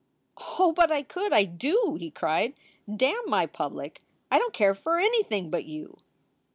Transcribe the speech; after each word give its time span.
"Oh, 0.57 0.71
but 0.75 0.91
I 0.91 1.03
could! 1.03 1.31
I 1.31 1.43
do!" 1.43 1.95
he 1.99 2.09
cried. 2.09 2.55
"Damn 2.91 3.21
my 3.27 3.45
public! 3.45 4.01
I 4.31 4.39
don 4.39 4.49
t 4.51 4.57
care 4.57 4.73
for 4.73 4.97
anything 4.97 5.51
but 5.51 5.65
you." 5.65 5.99